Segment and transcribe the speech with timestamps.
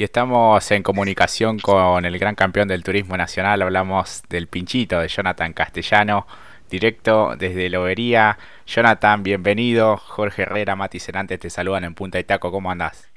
[0.00, 3.60] y estamos en comunicación con el gran campeón del turismo nacional.
[3.60, 6.26] Hablamos del pinchito de Jonathan Castellano,
[6.70, 8.38] directo desde Lobería.
[8.66, 9.98] Jonathan, bienvenido.
[9.98, 12.50] Jorge Herrera, Mati Cerantes te saludan en Punta y Taco.
[12.50, 13.10] ¿Cómo andás?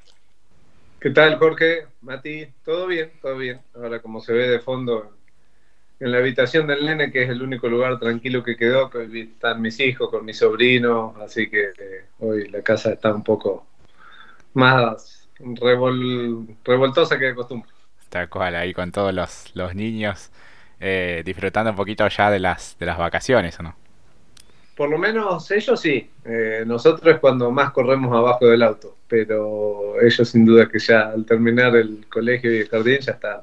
[1.00, 1.88] ¿Qué tal, Jorge?
[2.02, 3.62] Mati, todo bien, todo bien.
[3.76, 5.16] Ahora, como se ve de fondo
[6.02, 9.62] en la habitación del nene, que es el único lugar tranquilo que quedó, que están
[9.62, 13.66] mis hijos con mis sobrinos, así que eh, hoy la casa está un poco
[14.54, 15.23] más
[16.66, 17.70] revoltosa que de costumbre.
[18.10, 20.32] Tal cual, ahí con todos los, los niños
[20.80, 23.76] eh, disfrutando un poquito ya de las, de las vacaciones, ¿o no?
[24.76, 26.10] Por lo menos ellos sí.
[26.26, 31.10] Eh, nosotros es cuando más corremos abajo del auto, pero ellos sin duda que ya
[31.10, 33.42] al terminar el colegio y el jardín ya están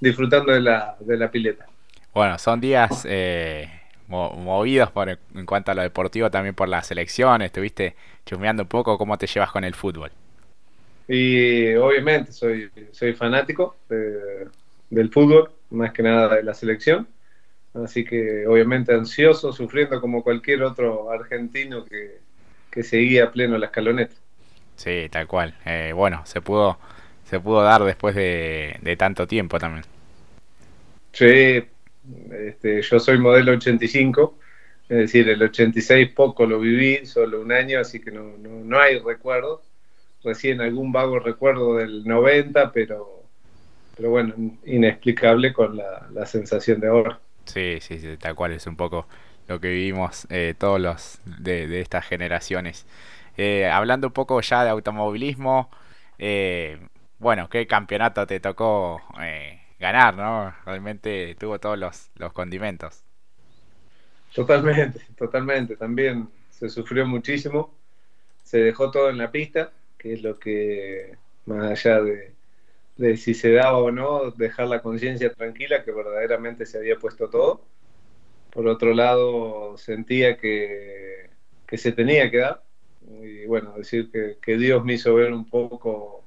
[0.00, 1.66] disfrutando de la, de la pileta.
[2.14, 3.68] Bueno, son días eh,
[4.06, 7.42] movidos por, en cuanto a lo deportivo, también por la selección.
[7.42, 10.10] Estuviste chusmeando un poco cómo te llevas con el fútbol.
[11.08, 13.76] Y obviamente soy, soy fanático
[14.90, 17.08] del fútbol, más que nada de la selección.
[17.72, 22.18] Así que obviamente ansioso, sufriendo como cualquier otro argentino que,
[22.70, 24.14] que seguía pleno la escaloneta.
[24.76, 25.54] Sí, tal cual.
[25.64, 26.78] Eh, bueno, se pudo,
[27.24, 29.84] se pudo dar después de, de tanto tiempo también.
[31.12, 31.64] Sí,
[32.32, 34.38] este, yo soy modelo 85,
[34.88, 38.78] es decir, el 86 poco lo viví, solo un año, así que no, no, no
[38.78, 39.67] hay recuerdos
[40.22, 43.22] recién algún vago recuerdo del 90, pero,
[43.96, 47.20] pero bueno, inexplicable con la, sensación de ahora.
[47.44, 49.06] Sí, sí, sí, tal cual es un poco
[49.46, 52.86] lo que vivimos eh, todos los de, estas generaciones.
[53.36, 55.70] Eh, hablando un poco ya de automovilismo,
[56.18, 56.78] eh,
[57.18, 59.00] bueno, ¿qué campeonato te tocó
[59.78, 60.54] ganar, no?
[60.66, 63.04] Realmente tuvo todos los, los condimentos.
[64.34, 65.76] Totalmente, totalmente.
[65.76, 67.74] También se sufrió muchísimo.
[68.42, 73.52] Se dejó todo en la pista que es lo que, más allá de, si se
[73.52, 77.62] daba o no, dejar la conciencia tranquila que verdaderamente se había puesto todo.
[78.50, 81.30] Por otro lado, sentía que,
[81.72, 82.62] se tenía que dar.
[83.22, 86.24] Y bueno, decir que, Dios me hizo ver un poco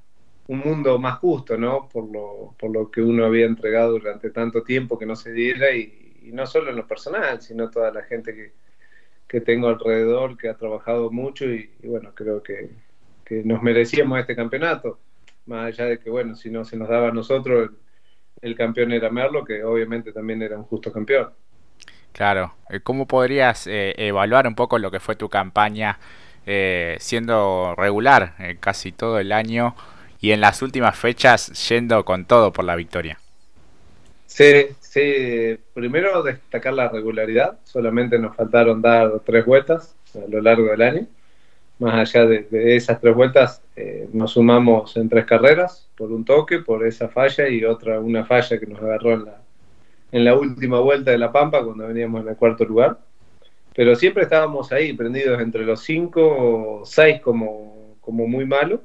[0.48, 1.88] un mundo más justo, ¿no?
[1.88, 5.74] Por lo, por lo que uno había entregado durante tanto tiempo que no se diera
[5.74, 5.98] y,
[6.32, 8.52] no solo en lo personal, sino toda la gente que,
[9.40, 12.70] tengo alrededor, que ha trabajado mucho y bueno, creo que,
[13.44, 14.98] nos merecíamos este campeonato,
[15.46, 17.70] más allá de que, bueno, si no se nos daba a nosotros,
[18.40, 21.30] el, campeón era Merlo, que obviamente también era un justo campeón.
[22.12, 25.98] Claro, eh, ¿cómo podrías eh, evaluar un poco lo que fue tu campaña
[26.44, 29.74] eh, siendo regular casi todo el año
[30.20, 33.18] y en las últimas fechas yendo con todo por la victoria?
[34.26, 40.66] Sí, sí, primero destacar la regularidad, solamente nos faltaron dar tres vueltas a lo largo
[40.70, 41.06] del año
[41.82, 46.60] más allá de, esas tres vueltas, eh, nos sumamos en tres carreras, por un toque,
[46.60, 49.42] por esa falla y otra, una falla que nos agarró en la,
[50.12, 52.98] en la última vuelta de La Pampa, cuando veníamos en el cuarto lugar.
[53.74, 58.82] Pero siempre estábamos ahí, prendidos entre los cinco o seis como, como muy malo.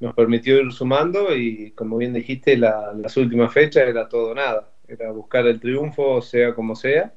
[0.00, 4.70] Nos permitió ir sumando y, como bien dijiste, las últimas fechas era todo nada.
[4.88, 7.12] Era buscar el triunfo, sea como sea.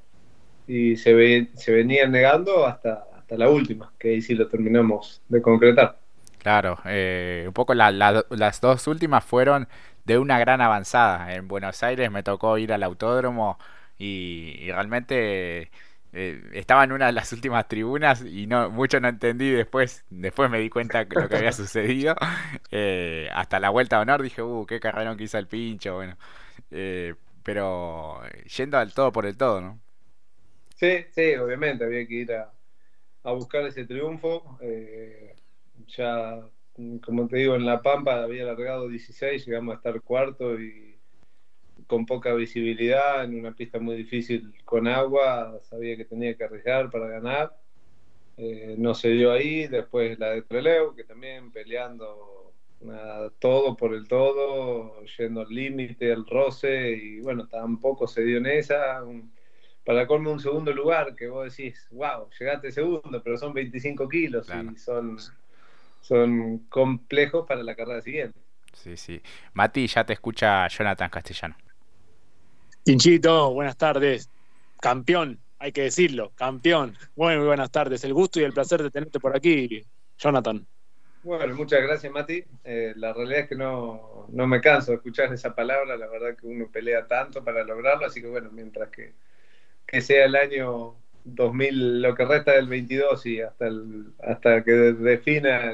[0.67, 5.21] Y se, ve, se venían negando hasta, hasta la última, que ahí sí lo terminamos
[5.27, 5.99] de concretar.
[6.37, 9.67] Claro, eh, un poco las dos últimas fueron
[10.05, 11.33] de una gran avanzada.
[11.35, 13.59] En Buenos Aires me tocó ir al autódromo
[13.97, 15.71] y, realmente
[16.13, 20.49] eh, estaba en una de las últimas tribunas y no mucho no entendí después después
[20.49, 22.15] me di cuenta de lo que había sucedido
[22.71, 26.15] eh, hasta la vuelta de honor dije uh qué carrerón que hizo el pincho bueno
[27.43, 28.21] pero
[28.55, 29.79] yendo al todo por el todo no
[30.75, 32.51] sí sí obviamente había que ir a,
[33.27, 34.57] a buscar ese triunfo.
[34.61, 35.35] Eh,
[35.87, 36.41] ya,
[37.03, 40.97] como te digo, en La Pampa había largado 16, llegamos a estar cuarto y
[41.87, 46.89] con poca visibilidad, en una pista muy difícil con agua, sabía que tenía que arriesgar
[46.89, 47.57] para ganar.
[48.37, 52.53] Eh, no se dio ahí, después la de Treleu, que también peleando
[53.39, 58.45] todo por el todo, yendo al límite, al roce, y bueno, tampoco se dio en
[58.45, 59.03] esa
[59.87, 64.45] para colmo un segundo lugar que vos decís, wow, llegaste segundo, pero son 25 kilos
[64.49, 65.17] y son,
[66.01, 68.37] son complejos para la carrera siguiente.
[68.73, 69.21] Sí, sí.
[69.53, 71.55] Mati, ya te escucha Jonathan Castellano.
[72.83, 74.29] Pinchito, buenas tardes.
[74.81, 76.93] Campeón, hay que decirlo, campeón.
[77.15, 78.03] Muy, muy buenas tardes.
[78.03, 79.85] El gusto y el placer de tenerte por aquí,
[80.17, 80.67] Jonathan.
[81.23, 82.43] Bueno, muchas gracias, Mati.
[82.65, 85.95] Eh, la realidad es que no, no me canso de escuchar esa palabra.
[85.95, 89.13] La verdad que uno pelea tanto para lograrlo, así que bueno, mientras que
[89.87, 94.71] que sea el año 2000, lo que resta del 22 y hasta, el, hasta que
[94.71, 95.73] defina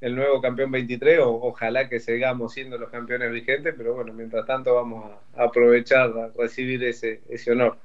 [0.00, 4.46] el nuevo campeón 23, o, ojalá que sigamos siendo los campeones vigentes, pero bueno, mientras
[4.46, 7.76] tanto vamos a, aprovechar a recibir ese, ese honor.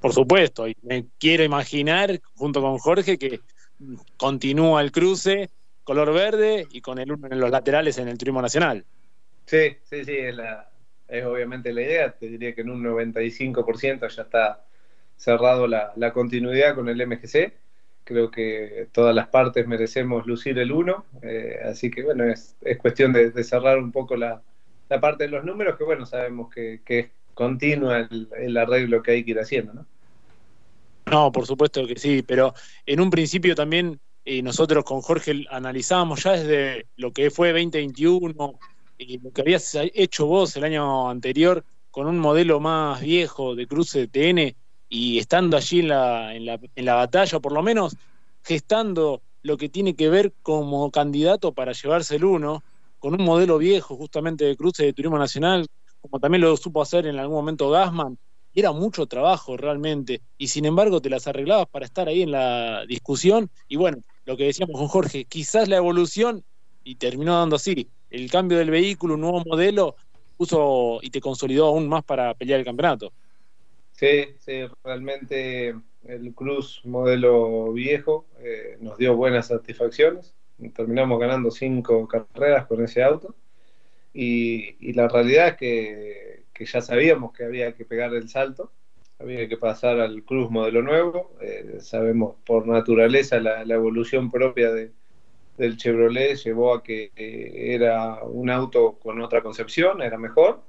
[0.00, 3.40] Por supuesto, y me quiero imaginar, junto con Jorge, que
[4.16, 5.50] continúa el cruce
[5.84, 8.84] color verde y con el uno en los laterales en el turismo nacional.
[9.46, 10.70] Sí, sí, sí, es, la,
[11.08, 12.12] es obviamente la idea.
[12.12, 14.66] Te diría que en un 95% ya está
[15.18, 17.52] cerrado la, continuidad con el MGC.
[18.04, 22.78] Creo que todas las partes merecemos lucir el 1, eh, así que bueno, es, es
[22.78, 24.40] cuestión de, cerrar un poco la,
[24.88, 29.24] parte de los números, que bueno, sabemos que, es continua el, el, arreglo que hay
[29.24, 29.86] que ir haciendo, ¿no?
[31.10, 32.54] No, por supuesto que sí, pero
[32.86, 38.58] en un principio también y nosotros con Jorge analizábamos ya desde lo que fue 2021
[38.98, 43.66] y lo que habías hecho vos el año anterior con un modelo más viejo de
[43.66, 44.56] cruce de TN
[44.88, 47.96] y estando allí en la, en la, en la batalla, por lo menos
[48.42, 52.62] gestando lo que tiene que ver como candidato para llevarse el uno,
[52.98, 55.66] con un modelo viejo justamente de cruce de turismo nacional,
[56.00, 58.18] como también lo supo hacer en algún momento Gasman,
[58.54, 62.84] era mucho trabajo realmente, y sin embargo te las arreglabas para estar ahí en la
[62.86, 66.42] discusión, y bueno, lo que decíamos con Jorge, quizás la evolución,
[66.82, 69.94] y terminó dando así, el cambio del vehículo, un nuevo modelo,
[70.36, 73.12] puso y te consolidó aún más para pelear el campeonato.
[73.98, 74.52] Sí, sí,
[74.84, 75.74] realmente
[76.04, 80.36] el Cruz modelo viejo eh, nos dio buenas satisfacciones.
[80.72, 83.34] Terminamos ganando cinco carreras con ese auto.
[84.14, 88.72] Y, la realidad es que, ya sabíamos que había que pegar el salto
[89.18, 91.32] había que pasar al Cruz modelo nuevo.
[91.40, 94.92] Eh, sabemos por naturaleza la, la evolución propia de,
[95.56, 100.62] del Chevrolet llevó a que eh, era un auto con otra concepción, era mejor.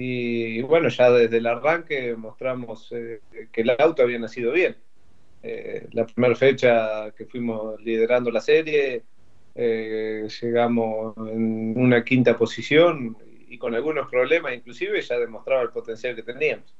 [0.00, 4.76] Y, bueno, ya desde el arranque mostramos eh, que el auto había nacido bien.
[5.42, 9.02] Eh, la primera fecha que fuimos liderando la serie,
[9.56, 13.16] llegamos en una quinta posición
[13.48, 16.72] y con algunos problemas inclusive ya demostraba el potencial que teníamos.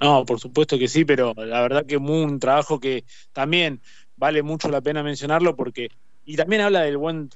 [0.00, 3.80] No, por supuesto que sí, pero la verdad que un trabajo que también
[4.16, 5.88] vale mucho la pena mencionarlo porque,
[6.24, 7.30] y también habla del buen,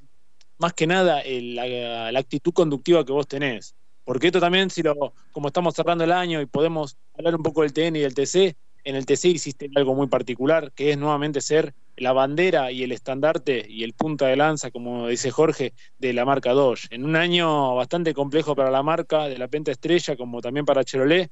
[0.57, 3.75] más que nada, la, actitud conductiva que vos tenés.
[4.03, 7.61] Porque esto también, si lo, como estamos cerrando el año y podemos hablar un poco
[7.61, 11.39] del TN y del TC, en el TC hiciste algo muy particular, que es nuevamente
[11.41, 16.13] ser la bandera y el estandarte y el punta de lanza, como dice Jorge, de
[16.13, 16.87] la marca Dodge.
[16.89, 20.83] En un año bastante complejo para la marca, de la Penta Estrella, como también para
[20.83, 21.31] Chevrolet,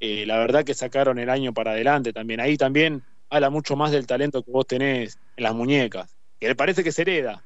[0.00, 2.40] eh, la verdad que sacaron el año para adelante también.
[2.40, 6.56] Ahí también habla mucho más del talento que vos tenés en las muñecas, que le
[6.56, 7.42] parece que se hereda.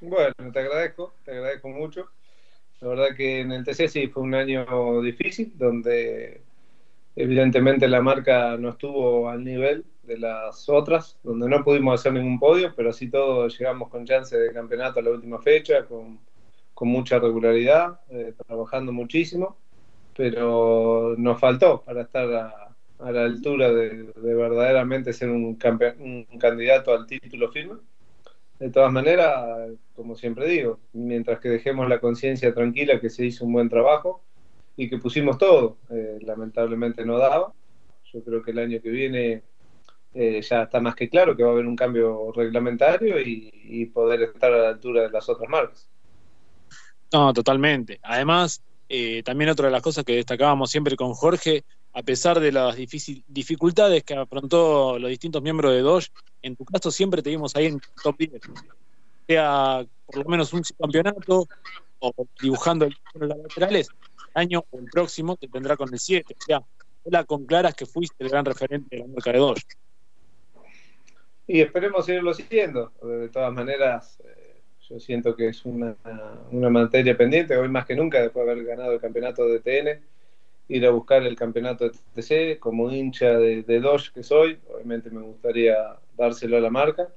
[0.00, 2.08] Bueno, te agradezco, te agradezco mucho.
[2.80, 6.42] La verdad que en el TC sí fue un año difícil, donde
[7.16, 12.38] evidentemente la marca no estuvo al nivel de las otras, donde no pudimos hacer ningún
[12.38, 16.20] podio, pero así todo llegamos con chance de campeonato a la última fecha, con,
[16.80, 19.56] mucha regularidad, eh, trabajando muchísimo
[20.18, 25.56] pero nos faltó para estar a, la altura de, de, verdaderamente ser un,
[26.00, 27.74] un, candidato al título firme.
[28.58, 33.44] De todas maneras, como siempre digo, mientras que dejemos la conciencia tranquila que se hizo
[33.44, 34.22] un buen trabajo
[34.76, 37.52] y que pusimos todo, eh, lamentablemente no daba.
[38.12, 39.42] Yo creo que el año que viene
[40.14, 43.86] eh, ya está más que claro que va a haber un cambio reglamentario y, y
[43.86, 45.88] poder estar a la altura de las otras marcas.
[47.12, 48.00] No, totalmente.
[48.02, 52.52] Además, eh, también otra de las cosas que destacábamos siempre con Jorge, a pesar de
[52.52, 56.10] las dificultades que afrontó los distintos miembros de Dodge,
[56.42, 58.32] en tu caso siempre te vimos ahí en top 10.
[59.26, 61.48] Sea por lo menos un campeonato
[62.00, 63.88] o dibujando el las laterales,
[64.34, 66.34] el año o el próximo te tendrá con el 7.
[66.38, 66.62] O sea,
[67.04, 69.66] la con claras que fuiste el gran referente de la marca de Dodge.
[71.46, 72.92] Y esperemos seguirlo siguiendo.
[73.02, 75.96] De todas maneras, eh, yo siento que es una,
[76.50, 80.02] una, materia pendiente, hoy más que nunca, después de haber ganado el campeonato de TN,
[80.68, 85.10] ir a buscar el campeonato de TC, como hincha de, de Dodge que soy, obviamente
[85.10, 87.08] me gustaría dárselo a la marca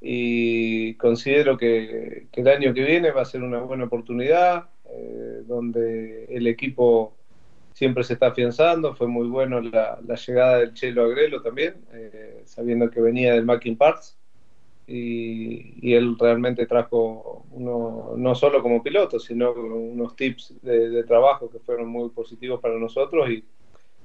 [0.00, 6.24] y considero que, el año que viene va a ser una buena oportunidad, eh, donde
[6.24, 7.16] el equipo
[7.72, 12.42] siempre se está afianzando, fue muy bueno la, la llegada del Chelo Agrelo también, eh,
[12.44, 14.18] sabiendo que venía del Macking Parts
[14.92, 21.04] y, y, él realmente trajo uno, no solo como piloto, sino unos tips de, de
[21.04, 23.42] trabajo que fueron muy positivos para nosotros y,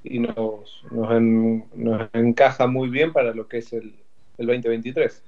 [0.03, 3.95] y nos, nos, en, nos, encaja muy bien para lo que es el,
[4.37, 5.23] el 2023.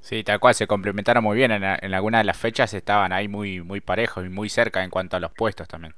[0.00, 1.50] Sí, tal cual, se complementaron muy bien.
[1.50, 4.90] En, en algunas de las fechas estaban ahí muy, muy parejos y muy cerca en
[4.90, 5.94] cuanto a los puestos también.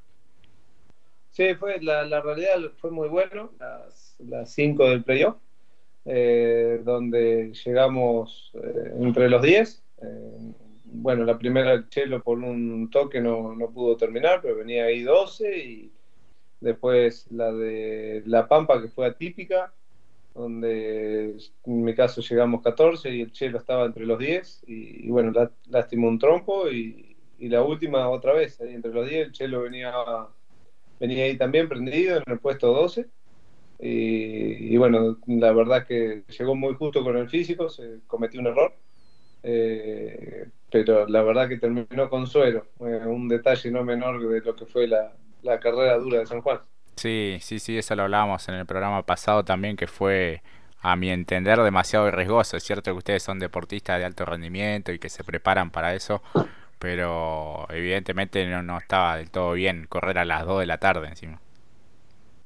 [1.31, 5.37] Sí, fue, la, la realidad fue muy bueno, las, las cinco del playoff
[6.05, 8.53] donde llegamos
[9.01, 9.83] entre los 10.
[10.87, 15.03] bueno, la primera el Chelo por un toque no, no pudo terminar, pero venía ahí
[15.03, 15.93] 12 y
[16.61, 19.73] después la de La Pampa que fue atípica
[20.35, 25.33] donde en mi caso llegamos 14 y el Chelo estaba entre los 10 y, bueno,
[25.69, 29.93] lastimó un trompo y, la última otra vez, ahí entre los 10 el Chelo venía,
[31.01, 33.07] venía ahí también prendido en el puesto 12
[33.85, 38.73] y, bueno, la verdad que llegó muy justo con el físico, se cometió un error,
[39.43, 44.55] eh, pero la verdad que terminó con suero, eh, un detalle no menor de lo
[44.55, 45.13] que fue la,
[45.43, 46.61] la carrera dura de San Juan.
[46.97, 50.43] Sí, sí, sí, eso lo hablábamos en el programa pasado también, que fue,
[50.81, 52.57] a mi entender, demasiado riesgoso.
[52.57, 56.23] Es cierto que ustedes son deportistas de alto rendimiento y que se preparan para eso,
[56.79, 61.09] pero evidentemente no, no estaba del todo bien correr a las 2 de la tarde
[61.09, 61.42] encima.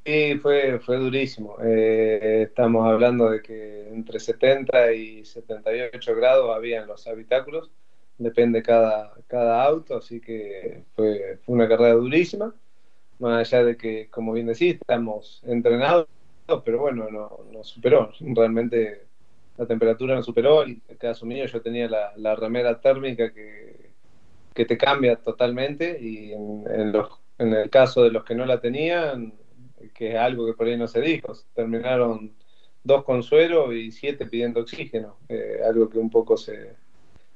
[0.07, 1.57] Sí, fue, fue durísimo.
[1.61, 7.73] Eh, estamos hablando de que entre 70 y 78 grados había en los habitáculos,
[8.17, 12.55] depende cada, cada auto, así que fue, una carrera durísima
[13.19, 16.07] más allá de que, como bien decís, estamos entrenados,
[16.65, 18.13] pero bueno, no, no superó.
[18.21, 19.07] Realmente
[19.57, 20.63] la temperatura no superó.
[20.65, 23.91] En el caso mío, yo tenía la, la remera térmica que,
[24.55, 25.99] que, te cambia totalmente.
[26.01, 29.33] Y en, los, en el caso de los que no la tenían,
[29.95, 32.33] que es algo que por ahí no se dijo, terminaron
[32.85, 35.17] dos con suero y siete pidiendo oxígeno.
[35.29, 36.75] Eh, algo que un poco se,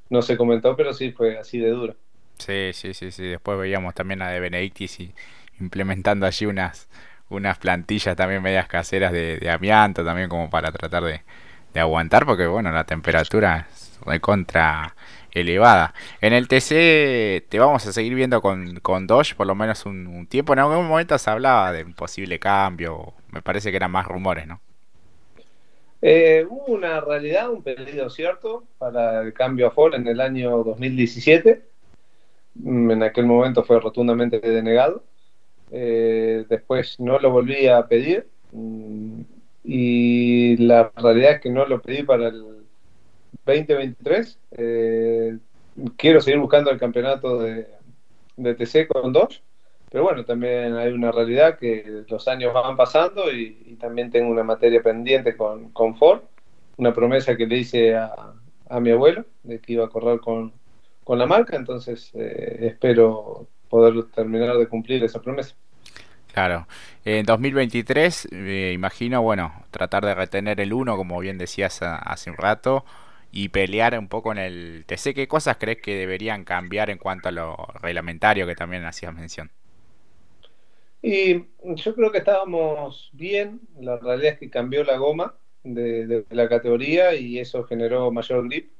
[0.09, 1.97] no se comentó, pero sí fue así de duro.
[2.38, 3.25] Sí, sí, sí, sí.
[3.25, 5.12] Después veíamos también a de Benedictis y
[5.61, 6.88] implementando allí unas,
[7.28, 11.23] unas plantillas también medias caseras de, amianto también como para tratar de,
[11.80, 13.69] aguantar porque bueno la temperatura
[14.12, 14.97] es contra
[15.32, 15.94] elevada.
[16.20, 20.26] En el TC te vamos a seguir viendo con, con Dodge por lo menos un,
[20.26, 20.52] tiempo.
[20.52, 23.14] En algún momento se hablaba de un posible cambio.
[23.30, 24.60] Me parece que eran más rumores, ¿no?
[26.02, 30.64] Eh, hubo una realidad, un pedido cierto para el cambio a Ford en el año
[30.64, 31.62] 2017.
[32.54, 35.04] Mm, en aquel momento fue rotundamente denegado.
[35.70, 39.20] Eh, después no lo volví a pedir mm,
[39.64, 42.60] y la realidad es que no lo pedí para el
[43.59, 44.38] 2023.
[44.52, 45.38] Eh,
[45.97, 47.66] quiero seguir buscando el campeonato de,
[48.37, 49.42] TC con dos,
[49.90, 54.45] pero bueno, también hay una realidad que los años van pasando y, también tengo una
[54.45, 56.21] materia pendiente con, con, Ford,
[56.76, 58.35] una promesa que le hice a,
[58.69, 60.52] a mi abuelo de que iba a correr con,
[61.04, 65.54] con la marca, entonces eh, espero poder terminar de cumplir esa promesa.
[66.33, 66.66] Claro.
[67.04, 72.37] En 2023, me imagino, bueno, tratar de retener el 1, como bien decías hace un
[72.37, 72.85] rato,
[73.32, 75.14] y pelear un poco en el TC.
[75.14, 79.50] ¿Qué cosas crees que deberían cambiar en cuanto a lo reglamentario que también hacías mención?
[81.02, 83.60] Y yo creo que estábamos bien.
[83.78, 88.70] La realidad es que cambió la goma de la categoría y eso generó mayor grip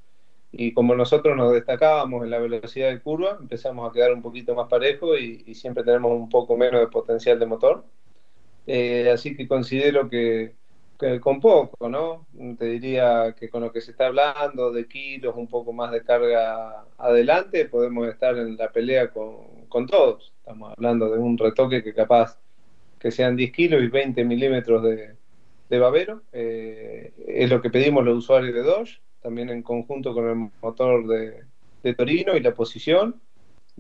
[0.53, 4.55] y como nosotros nos destacábamos en la velocidad de curva, empezamos a quedar un poquito
[4.55, 7.85] más parejo y, siempre tenemos un poco menos de potencial de motor.
[8.67, 10.55] Eh, así que considero que,
[11.21, 12.27] con poco, ¿no?
[12.59, 16.03] Te diría que con lo que se está hablando de kilos, un poco más de
[16.03, 20.33] carga adelante, podemos estar en la pelea con, con todos.
[20.39, 22.39] Estamos hablando de un retoque que capaz
[22.99, 25.17] que sean 10 kilos y 20 milímetros de,
[25.71, 26.23] de babero.
[26.33, 31.07] Eh, es lo que pedimos los usuarios de Dodge también en conjunto con el motor
[31.07, 31.45] de,
[31.95, 33.21] Torino y la posición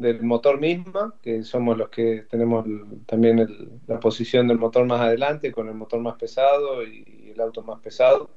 [0.00, 2.66] del motor misma, que somos los que tenemos
[3.06, 7.62] también la posición del motor más adelante, con el motor más pesado y, el auto
[7.62, 8.30] más pesado.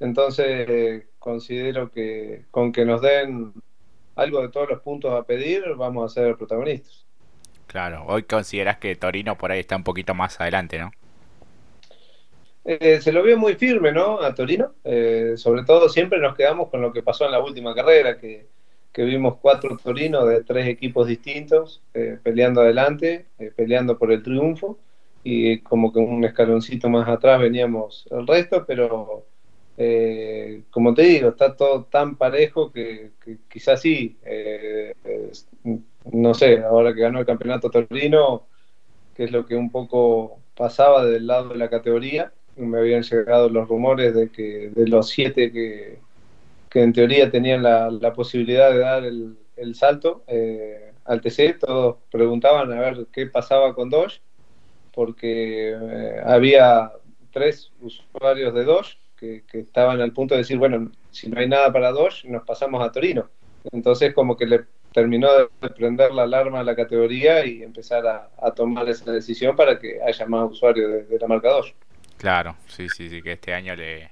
[0.00, 3.52] Entonces, considero que con que nos den
[4.14, 7.04] algo de todos los puntos a pedir, vamos a ser protagonistas.
[7.66, 10.90] Claro, hoy consideras que Torino por ahí está un poquito más adelante, ¿no?
[12.64, 14.20] Eh, se lo vio muy firme, ¿no?
[14.20, 14.74] A Torino.
[14.84, 18.46] Eh, sobre todo siempre nos quedamos con lo que pasó en la última carrera, que,
[18.96, 23.26] vimos cuatro Torinos de tres equipos distintos eh, peleando adelante,
[23.56, 24.78] peleando por el triunfo.
[25.24, 29.24] Y como que un escaloncito más atrás veníamos el resto, pero
[30.70, 34.16] como te digo, está todo tan parejo que, que quizás sí,
[36.12, 38.46] no sé, ahora que ganó el campeonato Torino,
[39.14, 43.48] que es lo que un poco pasaba del lado de la categoría, me habían llegado
[43.48, 45.98] los rumores de que de los siete que,
[46.74, 52.80] en teoría tenían la, posibilidad de dar el, salto eh, al TC, todos preguntaban a
[52.80, 54.20] ver qué pasaba con Doge,
[54.92, 56.92] porque eh, había
[57.32, 61.72] tres usuarios de Doge que, estaban al punto de decir, bueno, si no hay nada
[61.72, 63.28] para Doge, nos pasamos a Torino.
[63.72, 68.50] Entonces como que le terminó de prender la alarma a la categoría y empezar a,
[68.52, 71.74] tomar esa decisión para que haya más usuarios de, de la marca Doge.
[72.16, 74.10] Claro, sí, sí, sí, que este año le,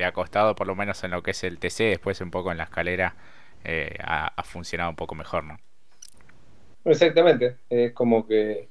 [0.00, 2.50] le ha costado, por lo menos en lo que es el TC, después un poco
[2.50, 3.14] en la escalera
[3.64, 5.58] eh, ha, funcionado un poco mejor, ¿no?
[6.84, 8.68] Exactamente, es como que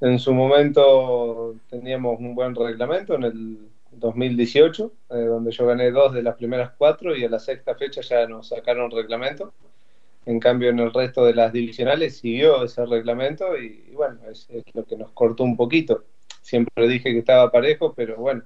[0.00, 3.58] en su momento teníamos un buen reglamento en el
[3.92, 8.00] 2018, eh, donde yo gané dos de las primeras cuatro y a la sexta fecha
[8.00, 9.52] ya nos sacaron reglamento.
[10.24, 14.84] En cambio, en el resto de las divisionales siguió ese reglamento y, bueno, es, lo
[14.84, 16.04] que nos cortó un poquito.
[16.42, 18.42] Siempre dije que estaba parejo, pero bueno,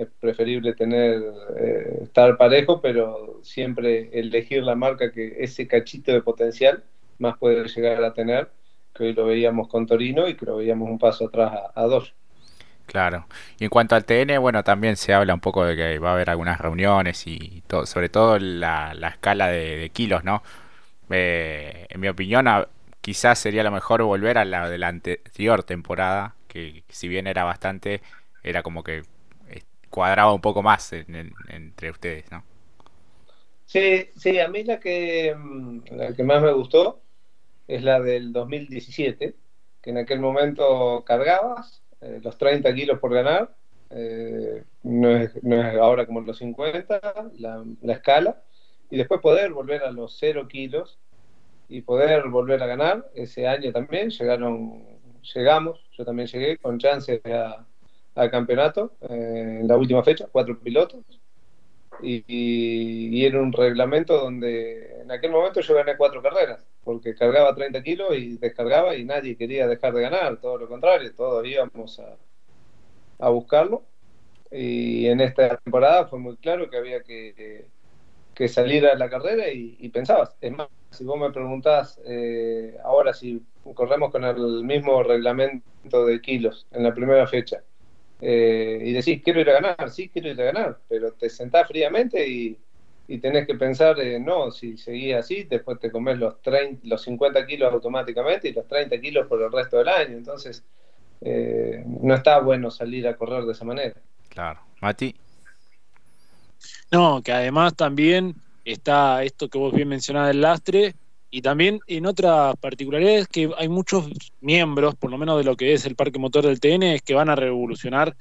[0.00, 1.22] es preferible tener
[1.58, 6.82] eh, estar parejo, pero siempre elegir la marca que ese cachito de potencial
[7.18, 8.50] más puede llegar a tener,
[8.94, 12.14] que hoy lo veíamos con Torino y que lo veíamos un paso atrás a, dos.
[12.86, 13.26] Claro.
[13.58, 16.14] Y en cuanto al TN, bueno, también se habla un poco de que va a
[16.14, 20.42] haber algunas reuniones y todo, sobre todo la, escala de kilos, ¿no?
[21.10, 22.46] Eh, en mi opinión,
[23.00, 27.44] quizás sería lo mejor volver a la de la anterior temporada, que si bien era
[27.44, 28.00] bastante,
[28.42, 29.02] era como que
[29.90, 32.44] cuadraba un poco más entre ustedes, ¿no?
[33.66, 37.02] Sí, sí, a mí la que, mm, la que más me gustó
[37.68, 39.36] es la del 2017,
[39.80, 43.54] que en aquel momento cargabas eh, los 30 kilos por ganar,
[44.82, 45.32] no, es,
[45.80, 47.00] ahora como los 50,
[47.38, 48.42] la, la escala,
[48.90, 50.98] y después poder volver a los cero kilos
[51.68, 53.10] y poder volver a ganar.
[53.14, 54.84] Ese año también llegaron,
[55.34, 57.20] llegamos, yo también llegué con chances
[58.14, 61.04] al campeonato eh, en la última fecha, cuatro pilotos.
[62.02, 67.82] Y, era un reglamento donde en aquel momento yo gané cuatro carreras, porque cargaba 30
[67.82, 72.16] kilos y descargaba y nadie quería dejar de ganar, todo lo contrario, todos íbamos a,
[73.18, 73.82] a buscarlo.
[74.50, 77.66] Y en esta temporada fue muy claro que había que
[78.40, 80.34] que salir a la carrera y, pensabas.
[80.40, 86.20] Es más, si vos me preguntás eh, ahora si corremos con el mismo reglamento de
[86.22, 87.62] kilos en la primera fecha
[88.20, 91.66] eh, y decís, quiero ir a ganar, sí, quiero ir a ganar, pero te sentás
[91.68, 92.58] fríamente y,
[93.20, 97.72] tenés que pensar, no, si seguís así, después te comes los, 30, los 50 kilos
[97.72, 100.16] automáticamente y los 30 kilos por el resto del año.
[100.16, 100.62] Entonces,
[101.20, 103.96] eh, no está bueno salir a correr de esa manera.
[104.28, 104.60] Claro.
[104.80, 105.14] Mati.
[106.90, 110.94] No, que además también está esto que vos bien mencionabas del lastre,
[111.30, 114.08] y también en otras particularidades que hay muchos
[114.40, 117.30] miembros, por lo menos de lo que es el parque motor del TN, que van
[117.30, 118.16] a revolucionar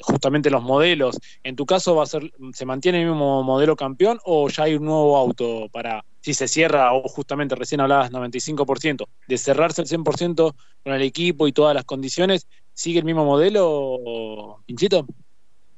[0.00, 1.18] justamente los modelos.
[1.44, 4.74] En tu caso, va a ser, ¿se mantiene el mismo modelo campeón o ya hay
[4.74, 9.88] un nuevo auto para, si se cierra, o justamente recién hablabas 95%, de cerrarse el
[9.88, 15.06] 100% con el equipo y todas las condiciones, ¿sigue el mismo modelo, Pinchito?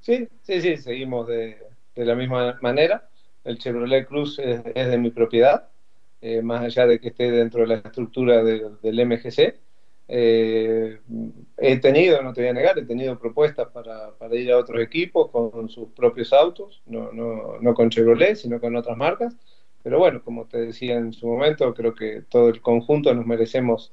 [0.01, 1.59] Sí, sí, sí, seguimos de,
[1.97, 3.09] la misma manera.
[3.43, 5.69] El Chevrolet Cruz es, de mi propiedad,
[6.27, 9.61] eh, más allá de que esté dentro de la estructura del MGC.
[10.09, 10.99] Eh,
[11.59, 15.31] he tenido, no te voy a negar, he tenido propuestas para, ir a otros equipos
[15.31, 19.37] con sus propios autos, no, no, no con Chevrolet, sino con otras marcas.
[19.83, 23.93] Pero bueno, como te decía en su momento, creo que todo el conjunto nos merecemos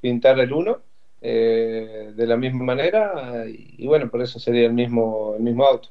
[0.00, 0.80] pintar el uno
[1.20, 5.90] eh, de la misma manera y, bueno, por eso sería el mismo, el mismo auto.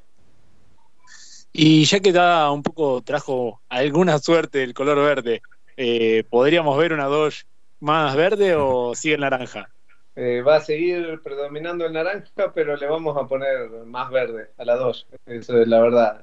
[1.54, 5.40] Y ya que da un poco, trajo alguna suerte el color verde,
[5.82, 7.44] eh, ¿podríamos ver una Dodge
[7.80, 9.68] más verde o sigue en naranja?
[10.14, 14.64] Eh, va a seguir predominando el naranja, pero le vamos a poner más verde a
[14.64, 16.22] la Dodge, eso es la verdad.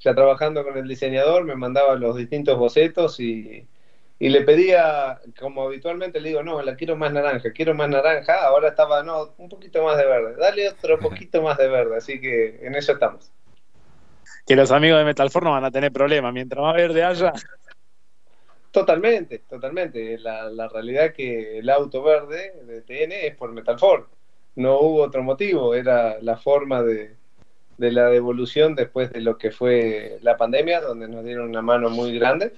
[0.00, 3.68] ya trabajando con el diseñador me mandaba los distintos bocetos y,
[4.22, 8.44] y le pedía, como habitualmente le digo, no, la quiero más naranja, quiero más naranja,
[8.44, 12.20] ahora estaba, no, un poquito más de verde, dale otro poquito más de verde, así
[12.20, 13.32] que en eso estamos.
[14.46, 17.32] Que los amigos de Metalfor no van a tener problemas, mientras más verde haya.
[18.72, 20.18] Totalmente, totalmente.
[20.18, 24.08] La, la realidad que el auto verde de TN es por Metalfor,
[24.56, 27.16] no hubo otro motivo, era la forma de,
[27.78, 32.18] la devolución después de lo que fue la pandemia, donde nos dieron una mano muy
[32.18, 32.52] grande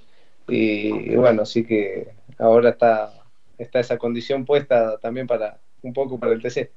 [0.48, 3.12] y, bueno, así que ahora está,
[3.59, 6.70] está esa condición puesta también para un poco para el TC.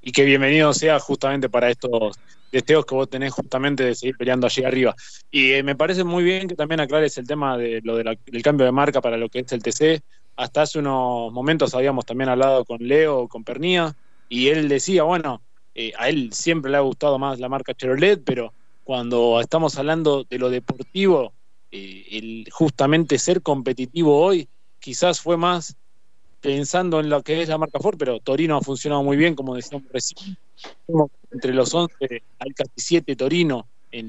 [0.00, 2.18] Y que bienvenido sea justamente para estos
[2.54, 4.94] deseos que vos tenés justamente de seguir peleando allí arriba.
[5.30, 8.64] Y eh, me parece muy bien que también aclares el tema de lo del cambio
[8.64, 10.02] de marca para lo que es el TC.
[10.36, 13.94] Hasta hace unos momentos habíamos también hablado con Leo, con Pernía,
[14.28, 15.42] y él decía, bueno,
[15.74, 18.52] eh, a él siempre le ha gustado más la marca Chevrolet, pero
[18.84, 21.32] cuando estamos hablando de lo deportivo,
[21.72, 25.76] eh, el justamente ser competitivo hoy quizás fue más
[26.40, 29.56] pensando en lo que es la marca Ford, pero Torino ha funcionado muy bien, como
[29.56, 30.36] decíamos recién.
[31.30, 31.94] Entre los 11
[32.38, 33.66] hay casi 7 Torino,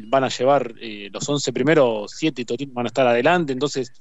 [0.08, 3.92] van a llevar eh, los 11 primeros, 7 Torino van a estar adelante, entonces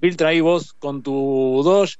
[0.00, 1.96] filtra ahí vos con tu Dodge,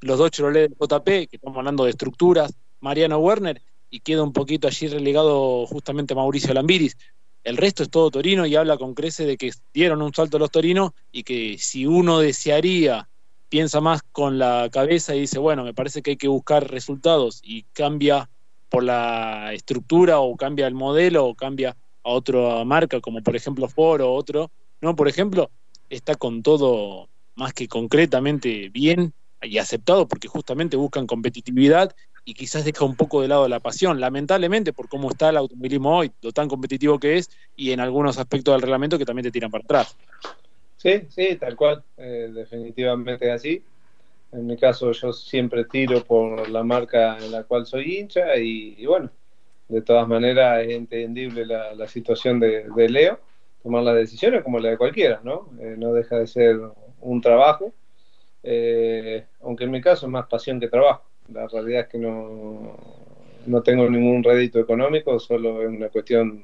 [0.00, 4.66] los dos Chevrolet JP, que estamos hablando de estructuras, Mariano Werner, y queda un poquito
[4.66, 6.96] allí relegado justamente Mauricio Lambiris.
[7.42, 10.50] El resto es todo Torino y habla con crece de que dieron un salto los
[10.50, 13.08] Torinos y que si uno desearía,
[13.48, 17.40] piensa más con la cabeza y dice, bueno, me parece que hay que buscar resultados
[17.42, 18.28] y cambia
[18.74, 23.68] por la estructura o cambia el modelo o cambia a otra marca como por ejemplo
[23.68, 25.48] Ford o otro, no, por ejemplo,
[25.88, 32.64] está con todo más que concretamente bien y aceptado porque justamente buscan competitividad y quizás
[32.64, 36.32] deja un poco de lado la pasión, lamentablemente por cómo está el automovilismo hoy, lo
[36.32, 39.62] tan competitivo que es y en algunos aspectos del reglamento que también te tiran para
[39.62, 39.96] atrás.
[40.78, 43.62] Sí, sí, tal cual, eh, definitivamente así.
[44.34, 48.84] En mi caso yo siempre tiro por la marca en la cual soy hincha y,
[48.84, 49.08] bueno,
[49.68, 53.20] de todas maneras es entendible la, situación de, Leo,
[53.62, 55.50] tomar las decisiones como la de cualquiera, ¿no?
[55.60, 56.58] Eh, no deja de ser
[57.00, 57.72] un trabajo,
[58.42, 61.04] eh, aunque en mi caso es más pasión que trabajo.
[61.32, 62.76] La realidad es que no,
[63.46, 66.42] no tengo ningún rédito económico, solo es una cuestión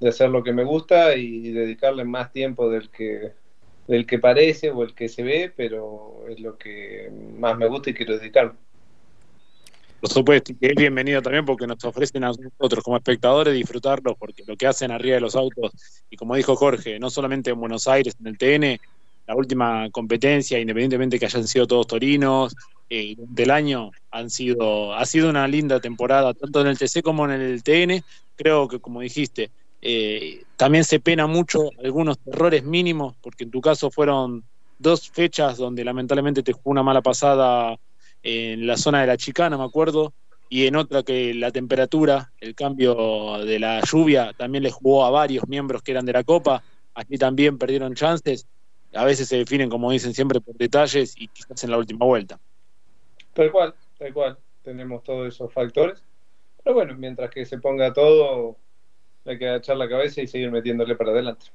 [0.00, 3.34] de hacer lo que me gusta y dedicarle más tiempo del que,
[3.90, 7.90] del que parece o el que se ve, pero es lo que más me gusta
[7.90, 8.52] y quiero dedicarme.
[10.00, 14.44] Por supuesto, que es bienvenido también porque nos ofrecen a nosotros como espectadores disfrutarlo, porque
[14.46, 15.72] lo que hacen arriba de los autos,
[16.08, 18.80] y como dijo Jorge, no solamente en Buenos Aires, en el TN,
[19.26, 22.54] la última competencia, independientemente que hayan sido todos torinos,
[22.88, 27.24] eh, del año han sido, ha sido una linda temporada, tanto en el TC como
[27.24, 28.02] en el TN.
[28.36, 29.50] Creo que, como dijiste,
[29.82, 34.44] eh, también se pena mucho algunos errores mínimos, porque en tu caso fueron
[34.78, 37.78] dos fechas donde lamentablemente te jugó una mala pasada
[38.22, 40.12] en la zona de la chicana, me acuerdo,
[40.48, 45.10] y en otra que la temperatura, el cambio de la lluvia, también le jugó a
[45.10, 46.62] varios miembros que eran de la Copa.
[46.94, 48.46] Aquí también perdieron chances
[48.94, 52.40] a veces se definen, como dicen siempre, por detalles y quizás en la última vuelta.
[53.32, 54.38] Tal cual, tal cual.
[54.62, 56.02] Tenemos todos esos factores.
[56.62, 58.56] Pero bueno, mientras que se ponga todo,
[59.30, 61.46] hay que echar la cabeza y seguir metiéndole para adelante.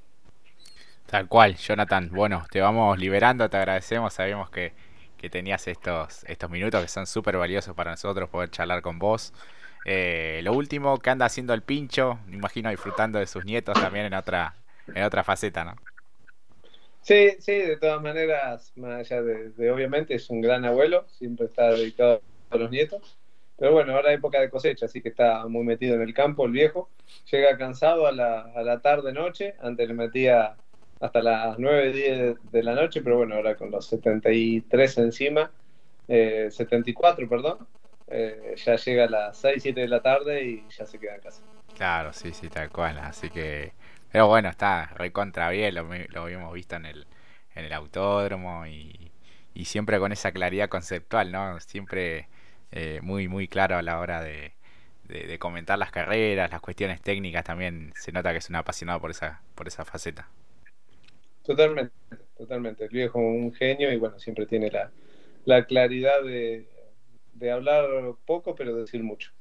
[1.06, 2.10] Tal cual, Jonathan.
[2.12, 4.14] Bueno, te vamos liberando, te agradecemos.
[4.14, 4.74] Sabemos que,
[5.18, 9.34] que tenías estos, estos minutos que son súper valiosos para nosotros poder charlar con vos.
[9.86, 14.08] Eh, lo último, que anda haciendo el pincho, me imagino disfrutando de sus nietos también
[14.08, 14.56] en otra,
[14.88, 15.76] en otra faceta, ¿no?
[17.02, 21.70] Sí, sí, de todas maneras, más allá de, obviamente es un gran abuelo, siempre está
[21.70, 23.16] dedicado a los nietos.
[23.58, 26.52] Pero bueno, ahora época de cosecha, así que está muy metido en el campo el
[26.52, 26.90] viejo.
[27.32, 30.56] Llega cansado a la, a la tarde-noche, antes le metía
[31.00, 35.52] hasta las 9, 10 de la noche, pero bueno, ahora con los 73 encima,
[36.08, 37.68] eh, 74, perdón,
[38.08, 41.22] eh, ya llega a las 6, 7 de la tarde y ya se queda en
[41.22, 41.44] casa.
[41.76, 43.74] Claro, sí, sí, tal cual, así que
[44.16, 47.06] pero bueno, está recontra bien, lo, lo habíamos visto en el,
[47.54, 49.12] en el autódromo y,
[49.66, 51.60] siempre con esa claridad conceptual, ¿no?
[51.60, 52.30] Siempre
[52.76, 54.54] eh, muy, muy claro a la hora de,
[55.08, 59.12] de, comentar las carreras, las cuestiones técnicas también se nota que es un apasionado por
[59.12, 60.28] esa, por esa faceta.
[61.44, 61.94] Totalmente,
[62.38, 62.84] totalmente.
[62.84, 64.92] El viejo un genio y bueno, siempre tiene la,
[65.46, 66.68] la claridad de,
[67.34, 67.86] de hablar
[68.26, 69.32] poco pero decir mucho.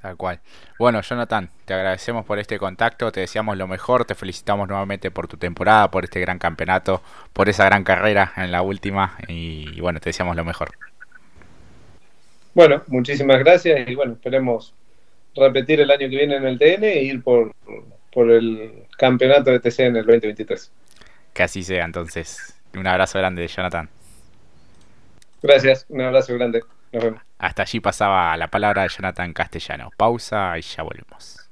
[0.00, 0.40] Tal cual.
[0.78, 5.26] Bueno, Jonathan, te agradecemos por este contacto, te deseamos lo mejor, te felicitamos nuevamente por
[5.26, 9.98] tu temporada, por este gran campeonato, por esa gran carrera en la última y, bueno,
[9.98, 10.70] te deseamos lo mejor.
[12.54, 14.74] Bueno, muchísimas gracias y bueno, esperemos
[15.34, 17.54] repetir el año que viene en el TN e ir por,
[18.12, 20.72] por el campeonato de TC en el 2023.
[21.32, 22.54] Que así sea, entonces.
[22.74, 23.88] Un abrazo grande, Jonathan.
[25.42, 26.62] Gracias, un abrazo grande.
[26.92, 27.22] Nos vemos.
[27.38, 29.90] Hasta allí pasaba la palabra de Jonathan Castellano.
[29.96, 31.47] Pausa y ya volvemos.